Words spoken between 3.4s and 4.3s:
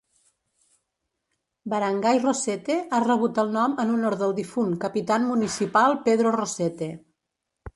el nom en honor